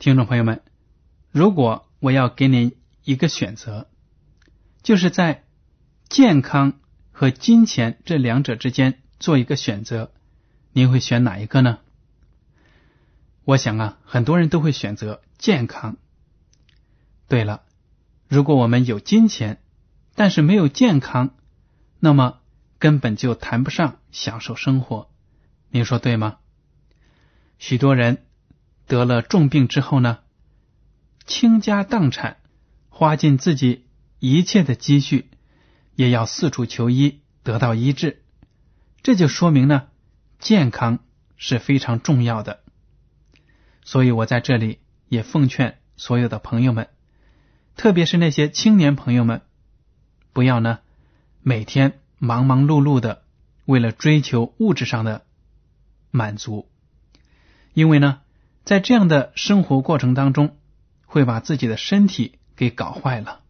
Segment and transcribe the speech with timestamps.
[0.00, 0.62] 听众朋友们，
[1.30, 3.86] 如果我要给您一个选择，
[4.82, 5.44] 就是在
[6.08, 6.80] 健康
[7.12, 10.10] 和金钱这两者之间做一个选择，
[10.72, 11.80] 您会选哪一个呢？
[13.44, 15.98] 我想啊，很多人都会选择健康。
[17.28, 17.64] 对了，
[18.26, 19.60] 如果我们有金钱，
[20.14, 21.34] 但是没有健康，
[21.98, 22.38] 那么。
[22.78, 25.10] 根本就谈不上享受生活，
[25.68, 26.38] 您说对吗？
[27.58, 28.24] 许多人
[28.90, 30.18] 得了重病之后呢，
[31.24, 32.38] 倾家荡产，
[32.88, 33.86] 花尽自己
[34.18, 35.30] 一切的积蓄，
[35.94, 38.24] 也要四处求医，得到医治。
[39.00, 39.86] 这就说明呢，
[40.40, 40.98] 健康
[41.36, 42.64] 是非常重要的。
[43.84, 46.88] 所以我在这里也奉劝所有的朋友们，
[47.76, 49.42] 特别是那些青年朋友们，
[50.32, 50.80] 不要呢
[51.42, 52.00] 每天。
[52.22, 53.22] 忙忙碌碌的，
[53.64, 55.24] 为了追求物质上的
[56.10, 56.68] 满足，
[57.72, 58.20] 因为呢，
[58.64, 60.56] 在这样的生活过程当中，
[61.06, 63.40] 会把自己的身体给搞坏了。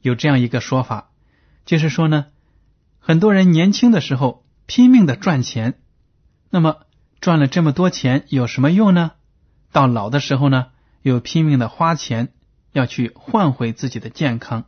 [0.00, 1.10] 有这样一个说法，
[1.64, 2.26] 就是说呢，
[2.98, 5.80] 很多人年轻的时候拼命的赚钱，
[6.50, 6.86] 那么
[7.20, 9.12] 赚了这么多钱有什么用呢？
[9.72, 10.68] 到老的时候呢，
[11.02, 12.32] 又拼命的花钱
[12.72, 14.64] 要去换回自己的健康，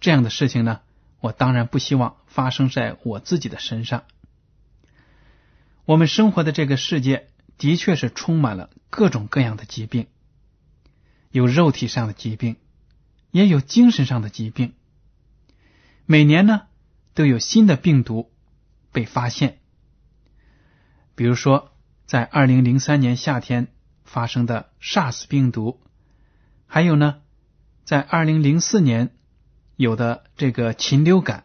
[0.00, 0.80] 这样的事情呢？
[1.20, 4.04] 我当然不希望发生在我自己的身上。
[5.86, 10.06] 我们生活的这个世界的确是充满了各种各样的疾病，
[11.30, 12.56] 有肉体上的疾病，
[13.30, 14.74] 也有精神上的疾病。
[16.04, 16.62] 每年呢
[17.14, 18.30] 都有新的病毒
[18.92, 19.58] 被发现，
[21.14, 21.72] 比如说
[22.06, 23.68] 在二零零三年夏天
[24.04, 25.80] 发生的 SARS 病毒，
[26.66, 27.22] 还有呢
[27.84, 29.12] 在二零零四年。
[29.78, 31.44] 有的这个禽流感，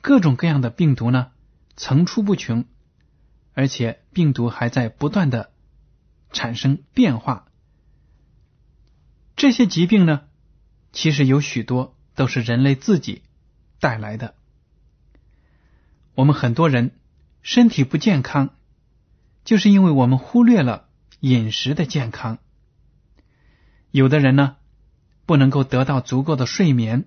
[0.00, 1.32] 各种各样的病毒呢
[1.74, 2.66] 层出不穷，
[3.54, 5.52] 而且病毒还在不断的
[6.32, 7.46] 产生变化。
[9.36, 10.22] 这些疾病呢，
[10.92, 13.22] 其实有许多都是人类自己
[13.80, 14.34] 带来的。
[16.14, 16.98] 我们很多人
[17.42, 18.50] 身体不健康，
[19.44, 20.88] 就是因为我们忽略了
[21.20, 22.38] 饮食的健康。
[23.90, 24.56] 有的人呢，
[25.26, 27.06] 不能够得到足够的睡眠。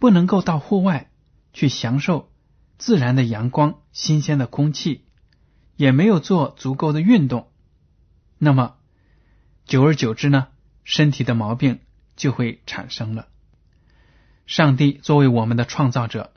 [0.00, 1.10] 不能够到户外
[1.52, 2.32] 去享受
[2.78, 5.04] 自然的阳光、新鲜的空气，
[5.80, 7.48] 也没有做足够的运动，
[8.36, 8.76] 那么
[9.64, 10.48] 久而久之呢，
[10.84, 11.80] 身体的毛病
[12.16, 13.28] 就会产生了。
[14.44, 16.34] 上帝作为我们的创造者，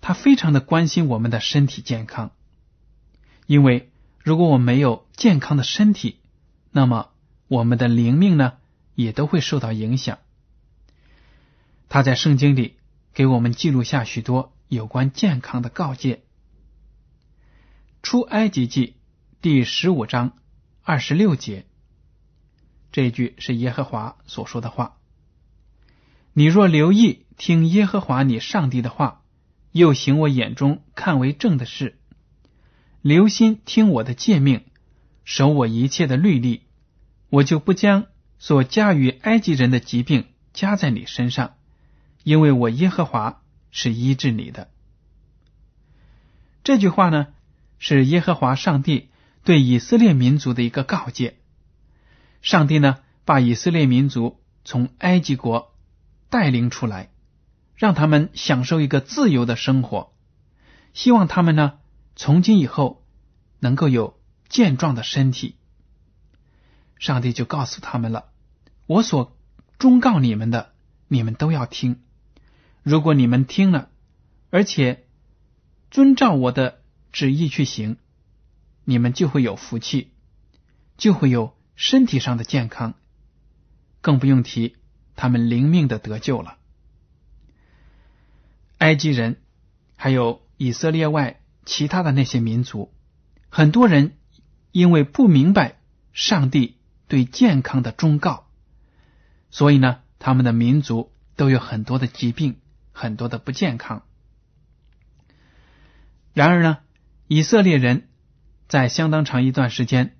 [0.00, 2.30] 他非常的关心我们的身体健康，
[3.46, 3.90] 因为
[4.22, 6.20] 如果我们没有健康的身体，
[6.70, 7.08] 那么
[7.48, 8.58] 我们的灵命呢
[8.94, 10.18] 也都会受到影响。
[11.88, 12.76] 他在圣经里。
[13.14, 16.22] 给我们记录下许多有关健康的告诫。
[18.02, 18.96] 出埃及记
[19.42, 20.36] 第十五章
[20.82, 21.66] 二十六节，
[22.92, 24.96] 这句是耶和华所说的话
[26.32, 29.22] ：“你若留意听耶和华你上帝的话，
[29.72, 31.98] 又行我眼中看为正的事，
[33.02, 34.64] 留心听我的诫命，
[35.24, 36.62] 守我一切的律例，
[37.30, 38.06] 我就不将
[38.38, 41.54] 所驾驭埃及人的疾病加在你身上。”
[42.24, 44.70] 因为我耶和华是医治你的。
[46.62, 47.28] 这句话呢，
[47.78, 49.10] 是耶和华上帝
[49.44, 51.38] 对以色列民族的一个告诫。
[52.42, 55.74] 上帝呢把以色列民族从埃及国
[56.30, 57.10] 带领出来，
[57.76, 60.12] 让他们享受一个自由的生活，
[60.92, 61.78] 希望他们呢
[62.16, 63.04] 从今以后
[63.60, 65.56] 能够有健壮的身体。
[66.98, 68.26] 上帝就告诉他们了
[68.86, 69.36] ：“我所
[69.78, 70.72] 忠告你们的，
[71.06, 72.02] 你们都要听。
[72.82, 73.90] 如果你们听了，
[74.50, 75.06] 而且
[75.90, 76.77] 遵照我的
[77.18, 77.96] 旨意去行，
[78.84, 80.12] 你们就会有福气，
[80.96, 82.94] 就会有身体上的健康，
[84.00, 84.76] 更不用提
[85.16, 86.58] 他们灵命的得救了。”
[88.78, 89.40] 埃及人，
[89.96, 92.94] 还有以色列外其他的那些民族，
[93.48, 94.16] 很多人
[94.70, 95.80] 因为不明白
[96.12, 96.76] 上帝。
[97.08, 98.50] 对健康的忠告，
[99.50, 102.60] 所以呢，他们的民族都有很多的疾病，
[102.92, 104.02] 很多的不健康。
[106.34, 106.80] 然而呢，
[107.28, 108.08] 以色列人
[108.68, 110.16] 在相当长一段时间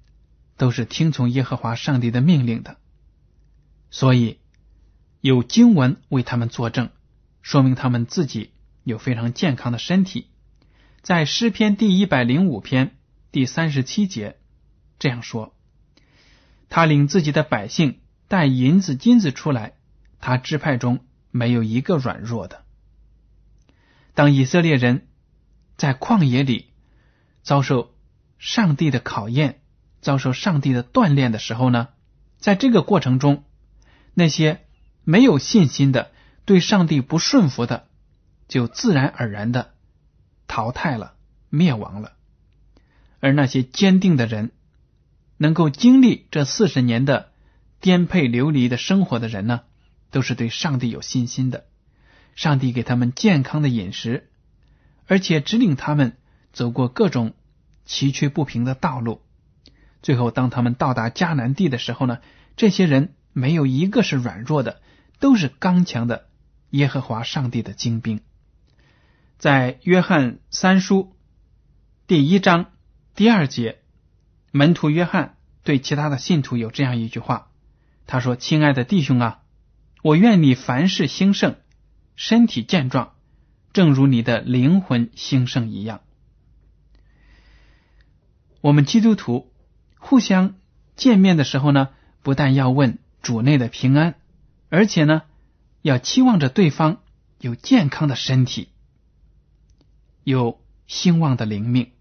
[0.58, 2.76] 都是听从耶和华上帝的命令的，
[3.90, 4.38] 所以
[5.22, 6.90] 有经文为他们作证，
[7.40, 8.52] 说明他们自己
[8.84, 10.28] 有非常健康的身体。
[11.00, 12.99] 在诗篇第一百零五篇
[13.32, 14.37] 第三十七节
[14.99, 15.55] 这样说。
[16.69, 19.72] 他领自己的百姓带银子金子出来，
[20.20, 21.00] 他支派中
[21.31, 22.64] 没有一个软弱的。
[24.12, 25.08] 当以色列人
[25.78, 26.68] 在旷野里
[27.48, 27.94] 遭受
[28.38, 29.62] 上帝的考验、
[30.02, 31.88] 遭受上帝的锻炼的时候呢，
[32.36, 33.42] 在这个过程中，
[34.12, 34.66] 那些
[35.02, 36.10] 没有信心的、
[36.44, 37.86] 对上帝不顺服的，
[38.48, 39.72] 就自然而然的
[40.46, 41.14] 淘汰了、
[41.48, 42.12] 灭亡了，
[43.18, 44.50] 而那些坚定的人。
[45.38, 47.32] 能够经历这四十年的
[47.80, 49.62] 颠沛流离的生活的人呢，
[50.10, 51.64] 都是对上帝有信心的。
[52.34, 54.28] 上帝给他们健康的饮食，
[55.06, 56.18] 而且指引他们
[56.52, 57.34] 走过各种
[57.88, 59.23] 崎岖不平的道路。
[60.02, 62.19] 最后，当他们到达迦南地的时候呢，
[62.56, 64.81] 这些人没有一个是软弱的，
[65.19, 66.29] 都是刚强的
[66.70, 68.20] 耶和华上帝的精兵。
[69.38, 71.17] 在约翰三书
[72.06, 72.67] 第一章
[73.17, 73.81] 第二节。
[74.50, 77.49] 门徒约翰对其他的信徒有这样一句话，
[78.06, 79.43] 他说：“亲爱的弟兄啊，
[80.02, 81.56] 我愿你凡事兴盛，
[82.17, 83.12] 身体健壮，
[83.73, 86.00] 正如你的灵魂兴盛一样。”
[88.69, 89.50] 我们基督徒
[89.99, 90.56] 互相
[90.94, 91.88] 见面的时候呢，
[92.23, 94.17] 不但要问主内的平安，
[94.69, 95.23] 而且呢，
[95.81, 97.00] 要期望着对方
[97.41, 98.69] 有健康的身体，
[100.23, 101.93] 有兴旺的灵命。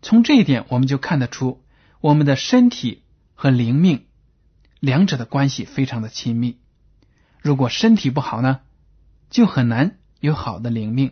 [0.00, 1.62] 从这一点，我们就看得出，
[2.00, 3.02] 我们的身体
[3.34, 4.06] 和灵命
[4.78, 6.58] 两者的关系非常的亲密。
[7.42, 8.60] 如果身体不好呢，
[9.28, 11.10] 就很难有好的灵命；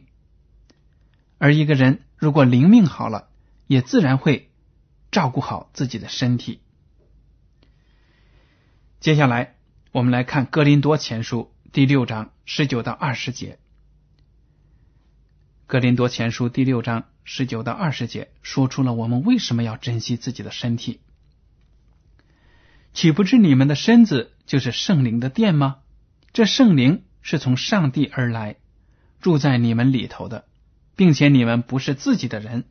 [1.37, 3.28] 而一个人如果灵命好了，
[3.69, 4.50] 也自然会
[5.12, 6.61] 照顾好自己的身体。
[8.99, 9.55] 接下来，
[9.93, 13.53] 我们来看《哥林多前书》第六章十九到二十节，
[15.69, 17.05] 《哥林多前书》第六章。
[17.31, 21.00] 十九到二十节说出了我们为什么要珍惜自己的身体。
[22.94, 25.81] 岂不知你们的身子就是圣灵的殿吗？
[26.32, 28.56] 这圣灵是从上帝而来，
[29.21, 30.47] 住在你们里头的，
[30.97, 32.64] 并且你们不是自己的人，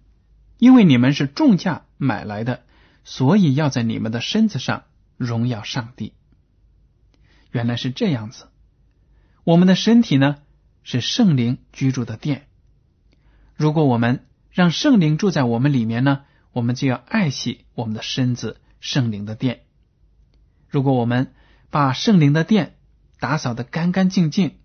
[0.57, 2.63] 因为你们是重价买来的，
[3.03, 4.83] 所以要在你们的身子上
[5.17, 6.13] 荣耀上帝。
[7.51, 8.47] 原来是这样子，
[9.43, 10.37] 我们的身体呢
[10.83, 12.47] 是圣灵居住的殿。
[13.55, 19.61] 如果我们让圣灵住在我们里面呢，我们就要爱惜我们的身子，圣灵的殿。
[20.67, 21.33] 如果我们
[21.69, 22.75] 把圣灵的殿
[23.19, 24.57] 打扫的干干净净，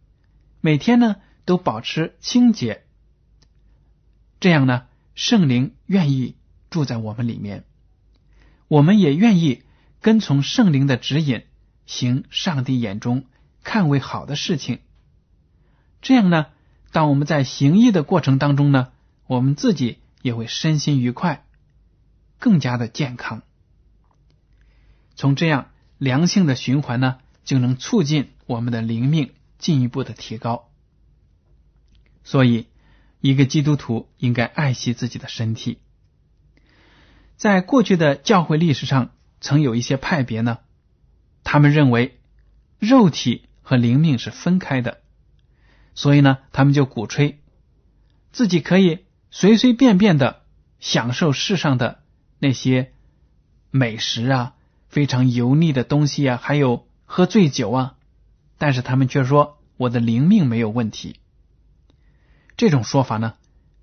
[0.60, 2.84] 每天呢都保持清洁，
[4.40, 6.36] 这样呢，圣灵愿意
[6.70, 7.64] 住在我们里面，
[8.68, 9.62] 我们也愿意
[10.00, 11.44] 跟从圣灵的指引，
[11.86, 13.24] 行上帝眼中
[13.62, 14.80] 看为好的事情。
[16.00, 16.46] 这样呢，
[16.90, 18.92] 当我们在行义的过程当中呢。
[19.28, 21.46] 我们自己也会身心愉快，
[22.38, 23.42] 更加的健康。
[25.14, 30.68] 从这样良性的循环呢，就能促进我们的灵命进一步的提高。
[32.24, 32.66] 所以，
[33.22, 35.78] 一个基督徒应该爱惜自己的身体。
[37.38, 40.58] 在过去的教会历史上，曾有一些派别呢，
[41.42, 42.20] 他们认为
[42.78, 45.00] 肉体和灵命是分开的，
[45.94, 47.40] 所以呢，他们就鼓吹
[48.30, 49.06] 自己可以。
[49.34, 50.42] 随随便便的
[50.78, 52.02] 享受世上的
[52.38, 52.92] 那些
[53.70, 54.54] 美食啊，
[54.88, 57.94] 非常油腻的东西啊，还有喝醉酒啊，
[58.58, 61.21] 但是他们却说我的灵命没有问题。
[62.56, 63.34] 这种说法呢，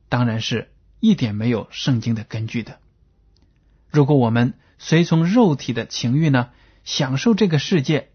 [0.07, 2.79] 当然是一点没有圣经的根据的。
[3.89, 6.51] 如果我们随从肉体的情欲呢，
[6.83, 8.11] 享受这个世界，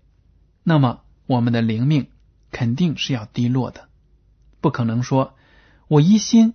[0.63, 2.11] 那么我们的灵命
[2.51, 3.89] 肯定是要低落的。
[4.61, 5.37] 不可能说，
[5.89, 6.55] 我一心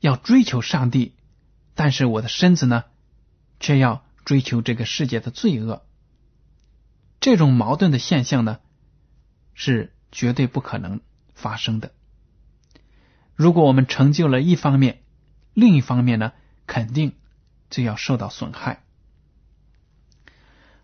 [0.00, 1.14] 要追求上帝，
[1.74, 2.84] 但是我的身子呢，
[3.60, 5.86] 却要追求这个世界的罪恶。
[7.20, 8.58] 这种矛盾的现象呢，
[9.54, 11.00] 是绝对不可能
[11.34, 11.92] 发生的。
[13.34, 15.00] 如果我们成就了一方面，
[15.54, 16.32] 另一方面呢，
[16.66, 17.12] 肯定
[17.70, 18.82] 就要受到损害。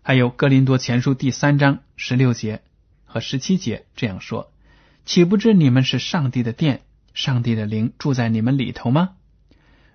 [0.01, 2.61] 还有《格林多前书》第三章十六节
[3.05, 4.51] 和十七节这样说
[5.05, 6.81] ：“岂不知你们是上帝的殿，
[7.13, 9.15] 上帝的灵住在你们里头吗？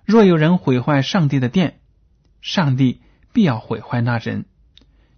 [0.05, 1.79] 若有人毁坏上帝的殿，
[2.41, 3.01] 上帝
[3.33, 4.45] 必要毁坏那人，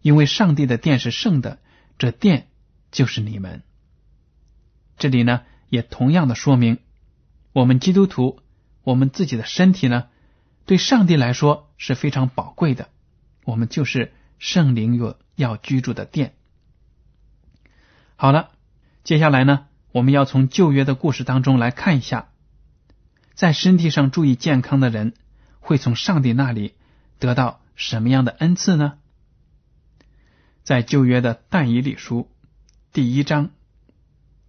[0.02, 1.60] 因为上帝的殿是圣的，
[1.98, 2.48] 这殿
[2.92, 3.64] 就是你们。”
[4.98, 6.80] 这里呢，也同样的说明，
[7.60, 8.40] 我们基督徒，
[8.84, 10.08] 我们自己的身体呢，
[10.66, 12.88] 对上帝来说是非常宝贵的，
[13.44, 14.14] 我们就是。
[14.42, 16.34] 圣灵有要居住的殿。
[18.16, 18.52] 好了，
[19.04, 22.30] 接下来呢，我们要从旧约的故事当中来看一下，
[23.34, 25.14] 在身体上注意健康的人
[25.60, 26.76] 会从上帝那里
[27.18, 29.00] 得到什么样的恩赐呢？
[30.64, 32.32] 在旧约的但以理书
[32.94, 33.50] 第一章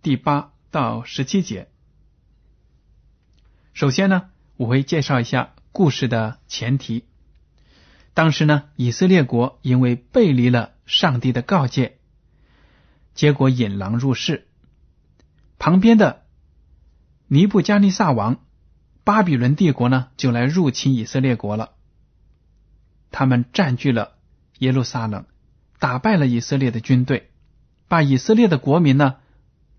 [0.02, 1.68] 第八到十七节，
[3.72, 7.04] 首先呢，我会介绍一下故事的前提。
[8.12, 11.98] 当时呢，以色列国因为背离了上帝的告诫，
[13.14, 14.48] 结果引狼入室。
[15.58, 16.24] 旁边的
[17.28, 18.44] 尼布加尼撒王
[19.04, 21.72] 巴比伦帝国呢，就来入侵以色列国了。
[23.12, 24.14] 他们占据了
[24.58, 25.26] 耶路撒冷，
[25.78, 27.30] 打败了以色列的军队，
[27.88, 29.16] 把以色列的国民呢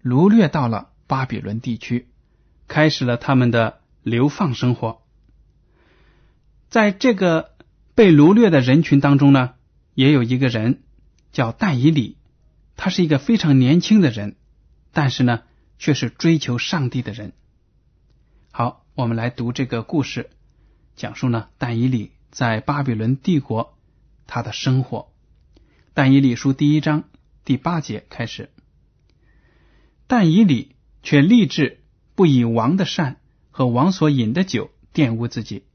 [0.01, 2.07] 掳掠到了巴比伦地区，
[2.67, 5.01] 开始了他们的流放生活。
[6.69, 7.51] 在这个。
[7.93, 9.53] 被掳掠的人群当中呢，
[9.93, 10.81] 也有一个人
[11.33, 12.17] 叫但以理，
[12.77, 14.37] 他是一个非常年轻的人，
[14.93, 15.43] 但是呢，
[15.77, 17.33] 却是追求上帝的人。
[18.49, 20.31] 好，我们来读这个故事，
[20.95, 23.77] 讲述呢但以理在巴比伦帝国
[24.25, 25.11] 他的生活。
[25.93, 27.03] 但以理书第一章
[27.43, 28.49] 第八节开始，
[30.07, 31.83] 但以理却立志
[32.15, 33.20] 不以王的善
[33.51, 35.65] 和王所饮的酒玷污自己，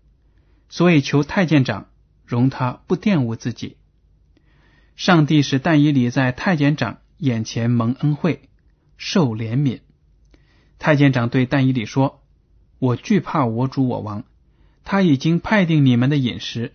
[0.68, 1.87] 所以求太监长。
[2.26, 3.76] 容他不玷污自己。
[4.97, 8.49] 上帝使但以理在太监长眼前蒙恩惠，
[8.97, 9.83] 受怜悯。
[10.80, 12.25] 太监长对但以理说
[12.80, 14.25] ：“我惧怕我主我王，
[14.83, 16.73] 他已经派定你们的饮食。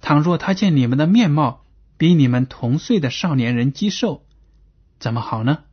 [0.00, 1.64] 倘若他见你们的面貌
[1.96, 4.24] 比你们同岁的少年人肌瘦，
[5.00, 5.64] 怎么好呢？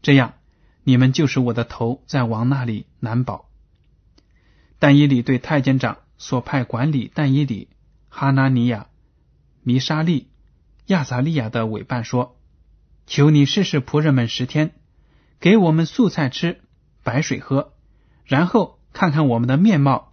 [0.00, 0.36] 这样，
[0.84, 3.50] 你们就是我的头在王那里难保。”
[4.84, 7.68] 但以理对太监长所派管理但以理。
[8.10, 8.88] 哈拿尼亚、
[9.62, 10.28] 弥沙利、
[10.84, 12.38] 亚撒利亚的委办说
[13.08, 14.74] ：“求你试试仆人们十天，
[15.40, 16.60] 给我们素菜吃，
[17.02, 17.72] 白水喝，
[18.26, 20.12] 然后看看我们的面貌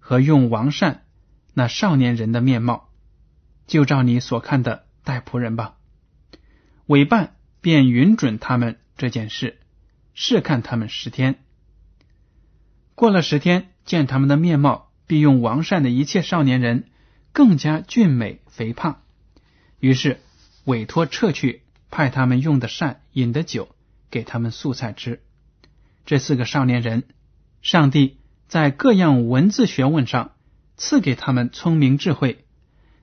[0.00, 1.04] 和用王善
[1.54, 2.88] 那少年人的面貌，
[3.68, 5.76] 就照你所看的待仆人吧。”
[6.86, 9.60] 委办便允准他们这件事，
[10.12, 11.38] 试看他们十天。
[12.96, 16.84] 过了十天，见他们的面貌，必用王善的一切少年人。
[17.30, 19.02] 更加俊美肥胖，
[19.78, 20.18] 于是
[20.64, 23.68] 委托撤去，派他们用的膳、饮的酒，
[24.10, 25.22] 给他们素菜吃。
[26.04, 27.04] 这四个少年人，
[27.62, 28.16] 上帝
[28.48, 30.32] 在各样文字学问上
[30.76, 32.44] 赐给他们聪明智慧，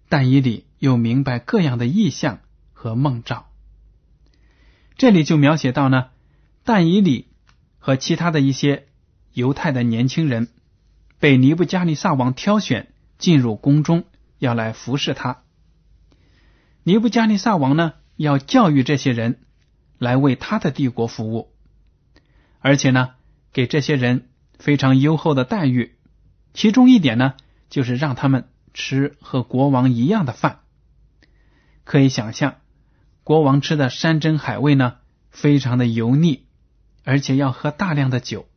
[0.10, 2.40] 但以理又明白各样的意象
[2.74, 3.48] 和梦兆。
[4.98, 6.08] 这里就描写到呢，
[6.66, 7.28] 但以理
[7.78, 8.88] 和其他的一些
[9.32, 10.50] 犹太的年轻人，
[11.20, 14.06] 被尼布加尼撒王挑选进入宫中。
[14.38, 15.44] 要来服侍他，
[16.84, 19.40] 尼布加尼撒王呢，要教育这些人
[19.98, 21.54] 来为他的帝国服务，
[22.60, 23.12] 而且呢，
[23.54, 24.28] 给这些人
[24.60, 25.96] 非常优厚的待遇。
[26.54, 27.36] 其中一点呢，
[27.70, 30.60] 就是让他们吃和国王一样的饭。
[31.86, 32.58] 可以想象，
[33.24, 34.98] 国王吃的山珍海味呢，
[35.30, 36.46] 非常的油腻，
[37.06, 38.48] 而且要喝大量的酒。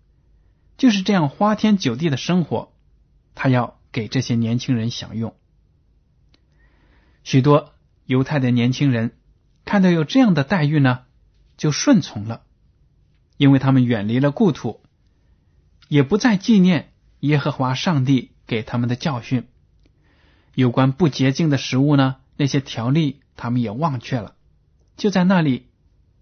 [0.78, 2.72] 就是这样花天酒地的生活，
[3.34, 5.36] 他要给这些年轻人享用。
[7.24, 7.74] 许多
[8.06, 9.18] 犹太的年轻人
[9.66, 11.04] 看到有这样的待遇呢，
[11.58, 12.44] 就顺从了，
[13.36, 14.80] 因为他们远离了故土，
[15.88, 19.46] 也不再纪念耶和华上帝给他们的教训。
[20.54, 24.36] 有关不洁净的食物呢，那些条例他们也忘却了，
[24.96, 25.66] 就在那里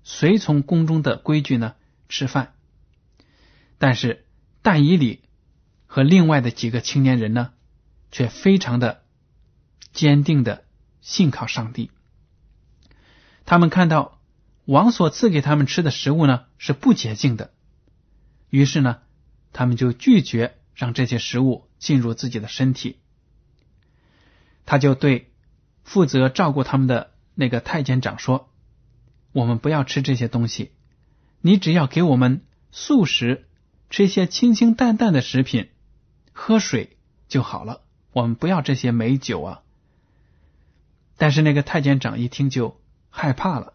[0.02, 1.75] 随从宫中的规矩呢
[2.08, 2.54] 吃饭。
[3.78, 4.25] 但是
[4.66, 5.20] 但以里
[5.87, 7.52] 和另外的几个青年人呢，
[8.11, 9.04] 却非常的。
[9.92, 10.64] 坚定的
[11.00, 11.90] 信靠上帝。
[13.46, 14.20] 他们看到
[14.64, 17.54] 王所赐给他们吃的食物呢是不洁净的，
[18.50, 18.99] 于是呢，
[19.54, 22.99] 他们就拒绝让这些食物进入自己的身体。
[24.66, 25.32] 他就对
[25.85, 28.50] 负责照顾他们的那个太监长说
[29.32, 30.73] ：“我们不要吃这些东西，
[31.40, 33.49] 你只要给我们素食，
[33.90, 35.69] 吃一些清清淡淡的食品，
[36.33, 36.97] 喝水
[37.28, 37.83] 就好了。
[38.12, 39.62] 我们不要这些美酒啊。”
[41.19, 43.75] 但是那个太监长一听就害怕了，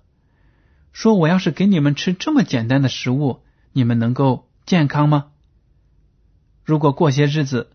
[0.93, 3.41] 说：“我要是给你们吃这么简单的食物，
[3.71, 5.31] 你们能够健康吗？
[6.63, 7.71] 如果过些日子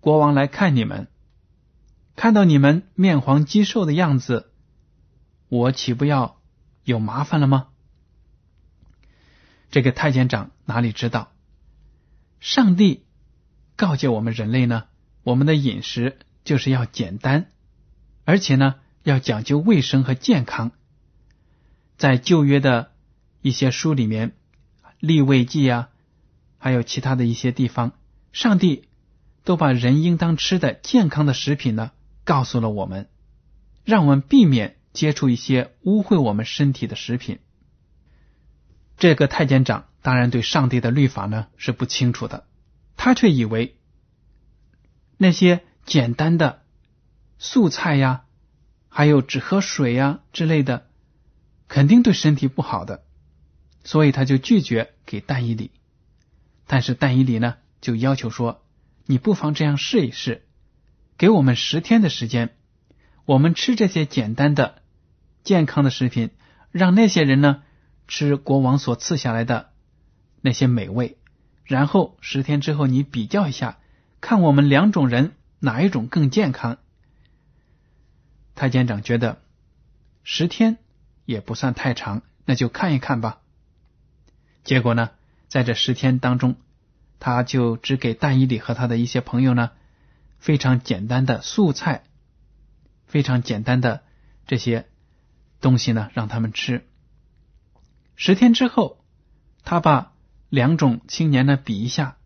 [0.00, 1.08] 国王来看你们。”
[2.18, 4.50] 看到你们面黄肌瘦的样子，
[5.48, 6.40] 我岂不要
[6.82, 7.68] 有麻烦了吗？
[9.70, 11.30] 这个太监长哪里知道，
[12.40, 13.04] 上帝
[13.76, 14.84] 告诫我们人类呢？
[15.22, 17.50] 我们的饮食就是要简单，
[18.24, 20.72] 而且呢要讲究卫生和健康。
[21.96, 22.92] 在旧约的
[23.42, 24.30] 一些书里面，
[25.00, 25.90] 《立位记》啊，
[26.58, 27.92] 还有其他的一些地方，
[28.32, 28.88] 上帝
[29.44, 31.90] 都把人应当吃的健康的食品呢。
[32.24, 33.08] 告诉了我们，
[33.84, 37.38] 让我们避免接触一些污秽我们身体的食品。
[38.98, 42.46] 这个太监长当然对上帝的律法呢是不清楚的，
[42.96, 43.76] 他却以为
[45.18, 46.62] 那些简单的
[47.38, 48.24] 素菜呀，
[48.88, 50.86] 还有只喝水呀之类的，
[51.68, 53.04] 肯定对身体不好的，
[53.84, 55.72] 所以他就拒绝给但以理。
[56.66, 58.64] 但是但以理呢就要求说
[59.04, 60.46] ：“你不妨这样试一试。”
[61.18, 62.56] 给我们十天的时间，
[63.26, 64.80] 我们吃这些简单的、
[65.44, 66.30] 健康的食品，
[66.70, 67.62] 让那些人呢
[68.06, 69.68] 吃国王所赐下来的
[70.40, 71.18] 那些美味。
[71.64, 73.78] 然后十天之后，你比较一下，
[74.20, 76.78] 看我们两种人哪一种更健康。
[78.54, 79.40] 太监长觉得
[80.24, 80.78] 十天
[81.24, 83.40] 也不算太长，那就看一看吧。
[84.64, 85.10] 结果呢，
[85.48, 86.56] 在这十天当中，
[87.20, 89.70] 他就只给但伊里和他的一些朋友呢。
[90.38, 92.04] 非常简单的素菜，
[93.06, 94.04] 非常简单的
[94.46, 94.86] 这些
[95.60, 96.86] 东西呢，让他们吃。
[98.14, 99.04] 十天之后，
[99.64, 100.12] 他把
[100.48, 102.16] 两种青年呢比一下，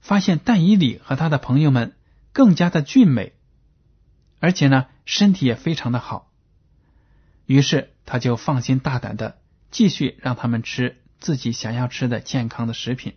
[0.00, 1.94] 发现但以里和他的朋友们
[2.32, 3.32] 更加的俊美，
[4.38, 6.30] 而且呢身体也非常的好。
[7.46, 9.38] 于是他就放心大胆的
[9.70, 13.14] 继续让他们吃自己想要吃的健康的食品。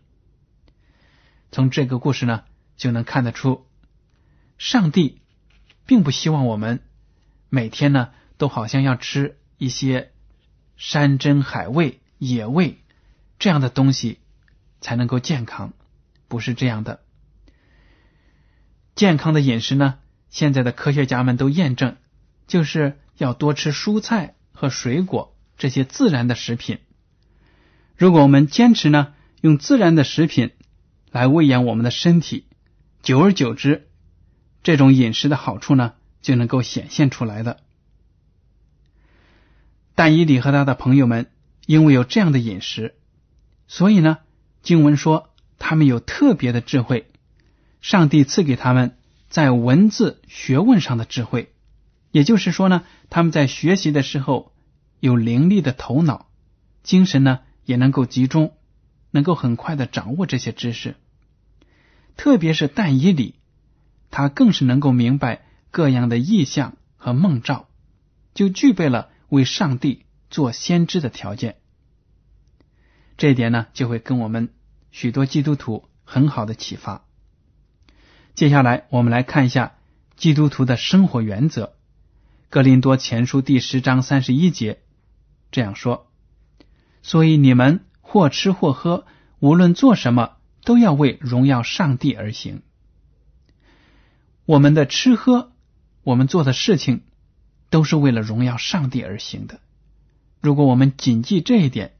[1.51, 2.43] 从这个故事呢，
[2.75, 3.65] 就能看得出。
[4.57, 5.21] 上帝
[5.85, 6.81] 并不希望我们
[7.49, 10.11] 每天呢都好像要吃一些
[10.75, 12.79] 山珍海味、野味
[13.39, 14.19] 这样的东西
[14.81, 15.73] 才能够健康，
[16.27, 17.01] 不是这样的。
[18.95, 21.97] 健康的饮食呢，现在的科学家们都验证，
[22.47, 26.79] 就是要多吃蔬菜和水果这些自然的食品。
[27.95, 30.51] 如果我们坚持呢用自然的食品
[31.11, 32.47] 来喂养我们的身体，
[33.01, 33.87] 久而久之。
[34.63, 37.61] 这种饮食的好处呢，就能够显现出来的。
[39.95, 41.31] 但以理和他的朋友们
[41.65, 42.95] 因为有这样的饮食，
[43.67, 44.17] 所以呢，
[44.67, 47.09] 经文说他们有特别的智慧，
[47.79, 48.97] 上帝赐给他们
[49.29, 51.53] 在文字学问上的智慧，
[52.11, 54.51] 也就是说呢，他们在学习的时候
[54.99, 56.27] 有灵力的头脑，
[56.83, 58.57] 精神呢也能够集中，
[59.09, 60.95] 能够很快的掌握这些知识，
[62.17, 63.35] 特别是但以理。
[64.11, 67.69] 他更是能够明白各样的意象和梦兆，
[68.33, 71.55] 就具备了为上帝做先知的条件。
[73.15, 74.49] 这一点呢，就会跟我们
[74.91, 77.05] 许多基督徒很好的启发。
[78.35, 79.75] 接下来，我们来看一下
[80.15, 81.73] 基督徒的生活原则。
[82.49, 84.79] 格林多前书第十章三十一节
[85.51, 86.11] 这样说
[87.03, 89.05] ：“所以你们或吃或喝，
[89.39, 92.61] 无论做什么，都要为荣耀上帝而行。”
[94.45, 95.51] 我们的吃喝，
[96.03, 97.01] 我们做的事情，
[97.69, 99.59] 都是为了荣耀上帝而行的。
[100.39, 101.97] 如果我们谨记这一点，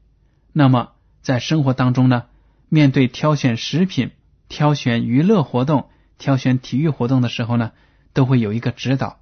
[0.54, 2.24] 那么在生活当中呢，
[2.68, 4.10] 面对挑选食品、
[4.48, 7.72] 挑选娱乐活动、挑选体育活动的时候呢，
[8.12, 9.20] 都会有一个指导，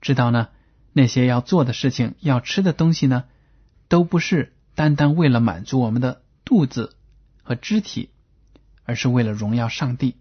[0.00, 0.48] 知道呢
[0.92, 3.24] 那些要做的事情、要吃的东西呢，
[3.88, 6.96] 都不是单单为了满足我们的肚子
[7.42, 8.10] 和肢体，
[8.84, 10.16] 而是为了荣耀上帝。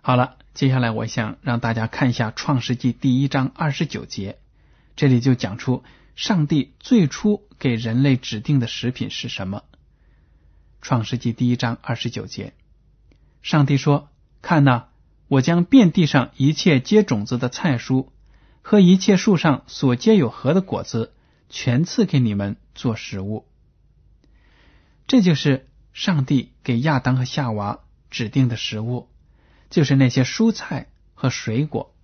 [0.00, 0.36] 好了。
[0.54, 4.40] 接下来，我想让大家看一下《创世纪》第一章二十九节，
[4.96, 5.84] 这里就讲出
[6.16, 9.58] 上帝最初给人类指定的食品是什么。
[10.80, 12.54] 《创世纪》第一章二十九节，
[13.42, 14.08] 上帝说
[14.40, 14.86] ：“看呐，
[15.26, 18.08] 我将遍地上一切结种子的菜蔬
[18.62, 21.12] 和一切树上所结有核的果子，
[21.48, 23.46] 全赐给你们做食物。
[25.06, 29.08] 这就是上帝给亚当和夏娃指定的食物，
[29.70, 31.94] 就是那些蔬菜和水果。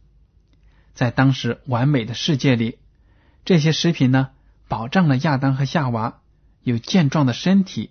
[0.95, 2.79] 在当时完美的世界里，
[3.45, 4.31] 这些食品呢，
[4.69, 6.21] 保障了亚当和夏娃
[6.63, 7.91] 有健壮的身体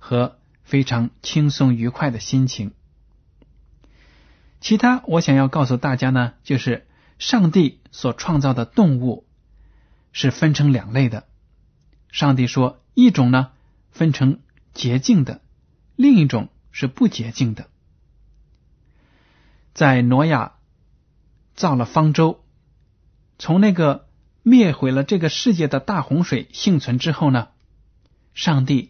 [0.00, 2.72] 和非常轻松愉快的心情。
[4.60, 6.88] 其他我想要告诉大家呢，就是
[7.20, 9.24] 上帝所创造的动物
[10.10, 11.28] 是分成两类的。
[12.10, 13.52] 上帝说，一种呢
[13.92, 14.40] 分成
[14.74, 15.40] 洁净的，
[15.94, 17.68] 另一种是不洁净的。
[19.72, 20.54] 在挪亚。
[21.56, 22.42] 造了方舟，
[23.38, 24.08] 从那个
[24.42, 27.48] 灭毁了这个世界的大洪水幸存之后呢，
[28.32, 28.89] 上帝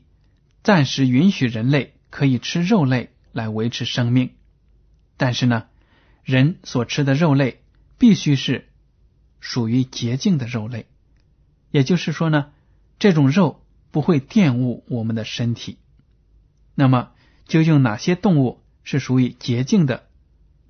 [0.62, 4.32] 暂时允许人类可以吃肉类来维持生命，
[5.16, 5.66] 但是呢，
[6.22, 7.62] 人所吃的肉类
[7.98, 8.68] 必须是
[9.40, 10.86] 属于洁净的肉类，
[11.70, 12.50] 也就是说呢，
[12.98, 15.78] 这种肉不会玷污我们的身体。
[16.74, 17.12] 那么，
[17.46, 20.04] 究竟哪些动物是属于洁净的，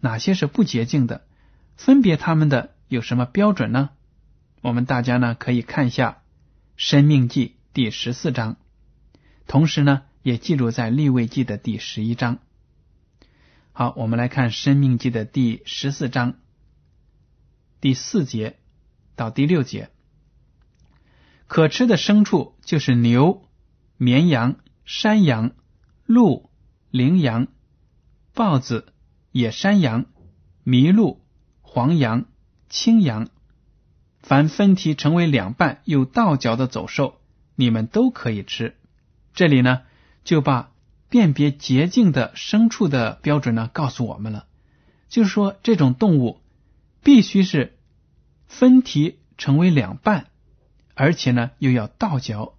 [0.00, 1.26] 哪些是不洁净的？
[1.76, 3.90] 分别它们的有什么标准呢？
[4.60, 6.10] 我们大家呢可以看一下
[6.76, 8.56] 《生命记》第十四章，
[9.50, 12.38] 同时呢也记录在《立位记》的第十一章。
[13.72, 16.38] 好，我们来看《生命记》的第十四章
[17.80, 18.60] 第四节
[19.16, 19.90] 到第六节。
[21.48, 23.42] 可吃的牲畜就是牛、
[23.96, 25.50] 绵羊、山羊、
[26.06, 26.48] 鹿、
[26.92, 27.48] 羚羊、
[28.32, 28.92] 豹子、
[29.32, 30.06] 野山羊、
[30.64, 31.20] 麋鹿。
[31.62, 32.26] 黄羊、
[32.68, 33.28] 青羊，
[34.20, 37.20] 凡分蹄成为两半有倒角的走兽，
[37.56, 38.76] 你们都可以吃。
[39.34, 39.82] 这里呢，
[40.24, 40.72] 就把
[41.08, 44.46] 辨别洁净的牲畜的标准呢告诉我们了。
[45.08, 46.40] 就是说，这种动物
[47.02, 47.78] 必须是
[48.46, 50.26] 分蹄成为两半，
[50.94, 52.54] 而且呢又要倒嚼。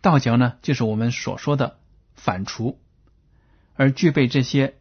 [0.00, 1.78] 倒嚼呢，就是我们所说的
[2.14, 2.76] 反刍。
[3.74, 4.74] 而具备这些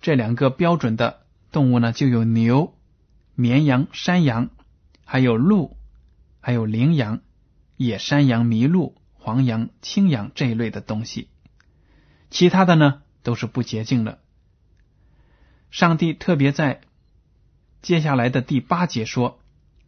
[0.00, 1.20] 这两个标准的。
[1.50, 2.78] 动物呢，就有牛、
[3.34, 4.48] 绵羊、山羊，
[5.04, 5.76] 还有鹿，
[6.40, 7.20] 还有羚羊、
[7.76, 11.28] 野山羊、麋鹿、黄羊、青羊这一类的东西。
[12.28, 14.18] 其他的呢，都是不洁净的。
[15.70, 16.80] 上帝特别在
[17.82, 19.40] 接下来的第八节说：“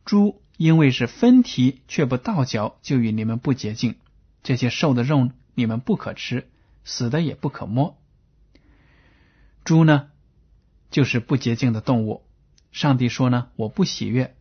[0.07, 3.97] 猪因为是分蹄却不倒嚼，就与你们不洁净。
[4.45, 6.49] 这些瘦的肉你们不可吃，
[6.85, 7.99] 死的也不可摸。”
[9.65, 10.11] 猪呢？
[10.91, 12.23] 就是不洁净的动物。
[12.71, 14.37] 上帝说呢，我不喜悦，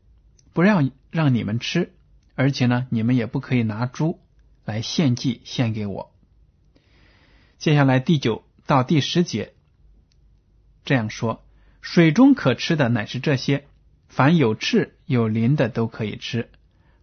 [0.53, 1.95] 不让让你们吃，
[2.36, 4.19] 而且呢，你们也不可以拿猪
[4.65, 6.12] 来献祭献给我。
[7.58, 9.54] 接下来第九到第十节
[10.86, 11.45] 这样说：
[11.82, 13.67] 水中可吃的乃是这些，
[14.08, 16.49] 凡有翅有鳞的都可以吃，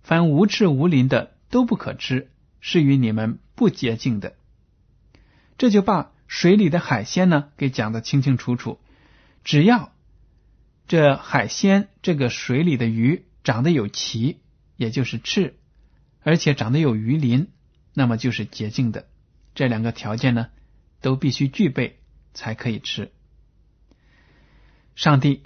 [0.02, 4.36] 凡无翅无鳞的都不可吃，是与你们不洁净的。
[5.56, 8.78] 这就把水里的海鲜呢给讲得清清楚楚。
[9.44, 9.92] 只要
[10.88, 14.38] 这海鲜这个水里的鱼长得有鳍，
[14.76, 15.58] 也就是翅，
[16.22, 17.48] 而且长得有鱼鳞，
[17.94, 19.08] 那么就是洁净的。
[19.54, 20.48] 这两个条件呢，
[21.00, 21.98] 都必须具备
[22.34, 23.10] 才可以吃。
[24.94, 25.42] 上帝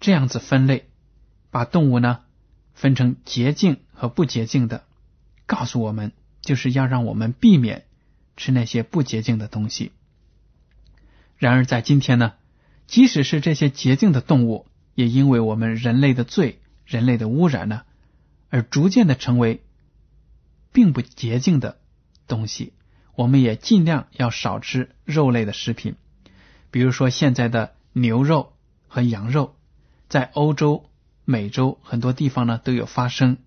[0.00, 0.88] 这样子分类，
[1.50, 2.20] 把动物呢
[2.74, 4.84] 分成洁净和不洁净的，
[5.46, 7.86] 告诉我们就是要让我们避免
[8.36, 9.92] 吃那些不洁净的东西。
[11.38, 12.34] 然而在今天呢？
[12.86, 17.82] 即使是这些洁净的动物，也因为我们人类的罪、人类的污染呢，
[18.48, 19.60] 而逐渐的成为
[20.76, 21.78] 并不洁净的
[22.28, 22.74] 东西。
[23.14, 25.94] 我们也尽量要少吃肉类的食品，
[26.70, 28.52] 比如说现在的牛肉
[28.86, 29.56] 和羊肉，
[30.10, 30.90] 在欧洲、
[31.24, 33.38] 美洲很多地方呢都有发生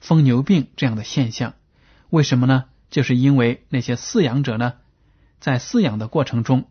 [0.00, 1.54] 疯牛病这样的现象。
[2.10, 2.64] 为什么呢？
[2.90, 4.74] 就是因为那些饲养者呢，
[5.38, 6.68] 在饲养的过程中。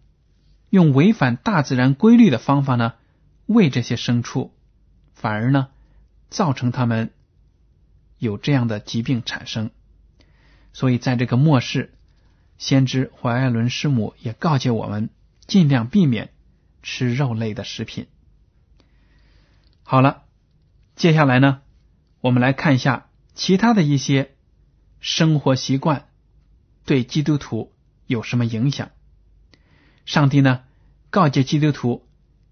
[0.69, 2.95] 用违反大自然规律的方法呢，
[3.45, 4.51] 喂这些牲畜，
[5.13, 5.69] 反而呢，
[6.29, 7.13] 造成他们
[8.17, 9.71] 有这样的疾病产生。
[10.73, 11.93] 所以，在这个末世，
[12.57, 15.09] 先知怀艾伦师母也告诫我们，
[15.47, 16.31] 尽量避免
[16.83, 18.07] 吃肉类的食品。
[19.83, 20.23] 好了，
[20.95, 21.61] 接下来呢，
[22.21, 24.35] 我们来看一下其他的一些
[24.99, 26.09] 生活习惯
[26.85, 27.73] 对基督徒
[28.05, 28.89] 有什么影响。
[30.05, 30.63] 上帝呢，
[31.09, 32.07] 告诫基督徒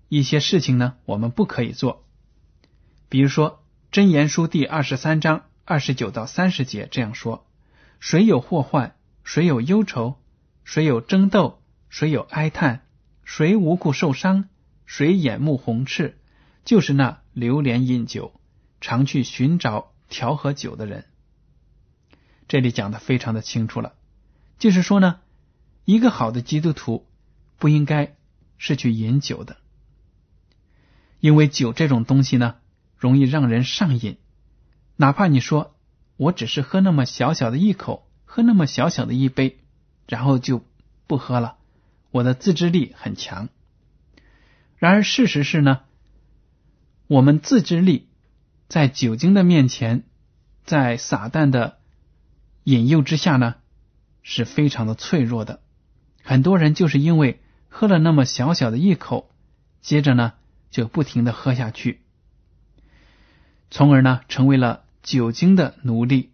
[0.09, 2.05] 一些事情呢，我们不可以做。
[3.09, 3.63] 比如说，
[3.95, 7.47] 《箴言书》第二十三章二十九到三十节这样说
[7.99, 10.15] ：“谁有祸患，谁有忧愁，
[10.63, 12.81] 谁有争斗，谁有哀叹，
[13.23, 14.49] 谁无故受伤，
[14.85, 16.17] 谁眼目红赤，
[16.63, 18.39] 就是那流连饮酒、
[18.81, 21.05] 常去寻找调和酒的人。
[22.47, 23.95] 这里讲的非常的清楚了，
[24.59, 25.19] 就是说呢，
[25.83, 27.07] 一个好的基督徒
[27.57, 28.15] 不应该
[28.57, 29.57] 是去饮酒的，
[31.19, 32.57] 因为酒这种东西呢，
[32.97, 34.17] 容易让人上瘾。
[34.95, 35.74] 哪怕你说
[36.17, 39.59] 我只是喝那么小小的一口，喝那么小小的一杯，
[40.07, 40.63] 然后就
[41.07, 41.57] 不喝了，
[42.11, 43.49] 我的自制力很强。
[44.77, 45.81] 然而事实是呢，
[47.07, 48.09] 我们自制力
[48.67, 50.03] 在酒精的面前，
[50.63, 51.77] 在撒旦的。
[52.67, 53.57] 引诱之下呢，
[54.23, 55.61] 是非常的脆弱的。
[56.23, 59.29] 很多人就是因为喝了那么小小的一口，
[59.81, 60.33] 接着呢
[60.71, 62.01] 就不停的喝下去，
[63.69, 66.31] 从而呢成为了酒精的奴隶。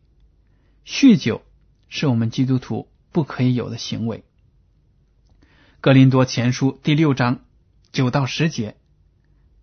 [0.85, 1.41] 酗酒
[1.89, 4.23] 是我们基督徒不可以有的行为。
[5.81, 7.41] 格林多前书第六章
[7.91, 8.77] 九到十节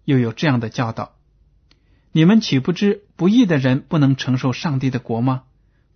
[0.04, 1.14] 又有这样的教导：
[2.12, 5.44] 你们岂不知不义的人不能承受上帝的国吗？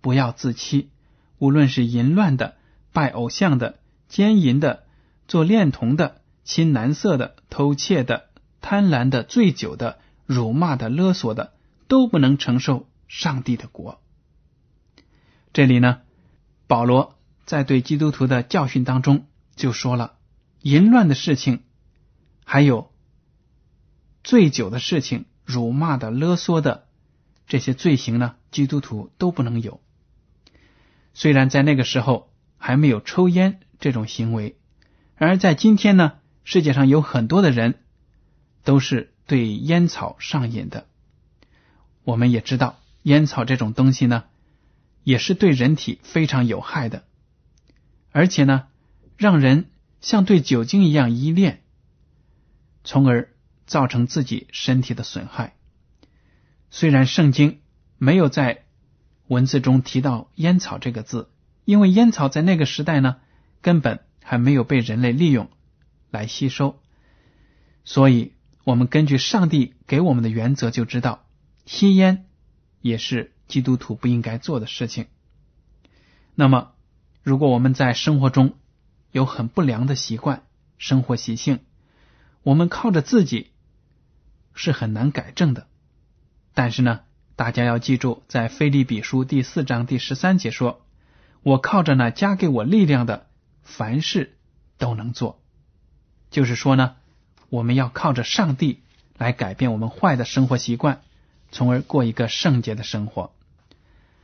[0.01, 0.89] 不要自欺，
[1.37, 2.55] 无论是淫乱的、
[2.93, 4.85] 拜偶像的、奸淫的、
[5.27, 11.53] 做恋童的、亲男色的、偷窃的、贪婪的、醉酒的、辱骂的、勒索的，
[11.87, 14.01] 都不能承受上帝的国。
[15.51, 16.01] 这里呢，
[16.67, 20.17] 保罗在对基督徒的教训当中就说了，
[20.61, 21.63] 淫乱的事情，
[22.43, 22.91] 还有
[24.23, 26.87] 醉酒的事情、辱骂的、勒索的
[27.45, 29.81] 这些罪行呢，基督徒都不能有。
[31.13, 34.57] 虽然在那个时候还没有抽烟这种行为，
[35.15, 36.13] 然而在今天呢，
[36.43, 37.83] 世界上有很多的人
[38.63, 40.87] 都是对烟草上瘾的。
[42.03, 44.25] 我们也知道，烟草这种东西呢，
[45.03, 47.05] 也是对人体非常有害的，
[48.11, 48.67] 而且呢，
[49.15, 49.69] 让人
[50.01, 51.61] 像对酒精一样依恋，
[52.83, 53.29] 从而
[53.65, 55.53] 造成自己身体的损害。
[56.71, 57.59] 虽然圣经
[57.97, 58.63] 没有在。
[59.29, 61.29] 文字中提到烟草这个字，
[61.63, 63.15] 因为烟草在那个时代呢，
[63.61, 65.49] 根本还没有被人类利用
[66.11, 66.77] 来吸收，
[67.85, 68.33] 所以
[68.65, 71.25] 我们根据上帝给我们的原则就知道，
[71.65, 72.25] 吸烟
[72.83, 75.07] 也是基督徒不应该做的事情。
[76.35, 76.73] 那么，
[77.23, 78.53] 如果我们在生活中
[79.11, 80.43] 有很不良的习惯、
[80.77, 81.61] 生活习性，
[82.43, 83.51] 我们靠着自己
[84.53, 85.65] 是很难改正的。
[86.53, 86.99] 但是呢？
[87.35, 90.85] 大家要记住，在腓利比书第四章第十三节说
[91.41, 93.25] ：“我靠着那加给我力量的，
[93.63, 94.37] 凡事
[94.77, 95.41] 都能做。”
[96.29, 96.95] 就是说呢，
[97.49, 98.81] 我们要靠着上帝
[99.17, 101.01] 来改变我们坏的生活习惯，
[101.53, 103.31] 从而过一个圣洁的生活。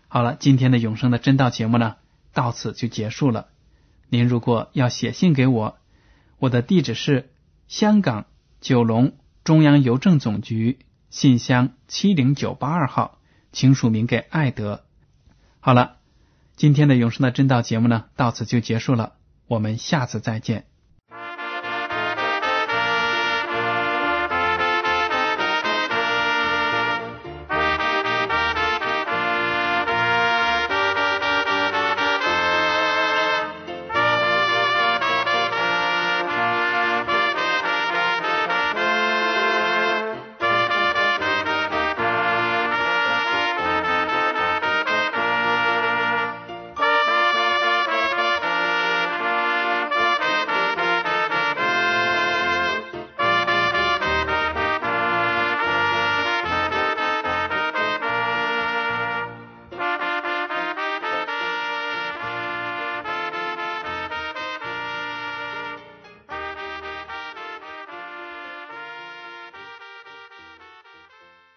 [0.09, 1.95] 好了，今天的永生的真道节目呢，
[2.33, 3.47] 到此就结束了。
[4.09, 5.77] 您如果要写信给我，
[6.39, 7.29] 我的地址是
[7.67, 8.25] 香港
[8.59, 9.13] 九龙
[9.45, 10.79] 中央邮政总局。
[11.09, 13.17] 信箱七零九八二号，
[13.51, 14.83] 请署名给艾德。
[15.59, 15.97] 好了，
[16.55, 19.13] 今天的永生的真道节目呢，到此就结束了。
[19.47, 20.67] 我们下次再见。